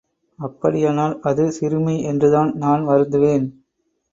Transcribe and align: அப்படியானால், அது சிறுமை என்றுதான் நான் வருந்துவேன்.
அப்படியானால், 0.39 1.19
அது 1.21 1.51
சிறுமை 1.51 2.01
என்றுதான் 2.03 2.51
நான் 2.55 2.87
வருந்துவேன். 2.87 3.45